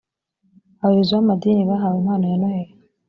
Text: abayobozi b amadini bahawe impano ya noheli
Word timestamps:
abayobozi 0.81 1.11
b 1.15 1.19
amadini 1.21 1.63
bahawe 1.69 1.97
impano 2.01 2.23
ya 2.31 2.37
noheli 2.41 2.73